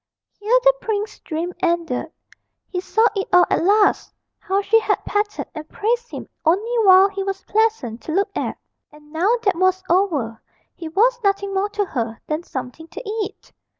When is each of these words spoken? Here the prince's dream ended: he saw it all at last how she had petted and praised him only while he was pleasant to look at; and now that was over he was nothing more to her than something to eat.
Here 0.39 0.57
the 0.63 0.73
prince's 0.81 1.19
dream 1.19 1.53
ended: 1.61 2.11
he 2.71 2.81
saw 2.81 3.05
it 3.15 3.27
all 3.31 3.45
at 3.51 3.63
last 3.63 4.11
how 4.39 4.63
she 4.63 4.79
had 4.79 5.05
petted 5.05 5.45
and 5.53 5.69
praised 5.69 6.09
him 6.09 6.27
only 6.43 6.75
while 6.87 7.07
he 7.09 7.21
was 7.21 7.43
pleasant 7.43 8.01
to 8.01 8.11
look 8.11 8.31
at; 8.35 8.57
and 8.91 9.11
now 9.13 9.29
that 9.43 9.55
was 9.57 9.83
over 9.91 10.41
he 10.73 10.89
was 10.89 11.19
nothing 11.23 11.53
more 11.53 11.69
to 11.69 11.85
her 11.85 12.19
than 12.25 12.41
something 12.41 12.87
to 12.87 13.07
eat. 13.07 13.51